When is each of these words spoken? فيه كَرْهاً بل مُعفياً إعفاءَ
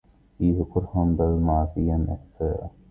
فيه 0.37 0.65
كَرْهاً 0.73 1.05
بل 1.19 1.39
مُعفياً 1.39 2.05
إعفاءَ 2.09 2.71